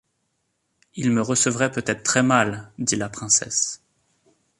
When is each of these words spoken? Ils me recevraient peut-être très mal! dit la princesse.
Ils 0.95 1.11
me 1.11 1.21
recevraient 1.21 1.69
peut-être 1.69 2.01
très 2.01 2.23
mal! 2.23 2.71
dit 2.79 2.95
la 2.95 3.07
princesse. 3.07 3.83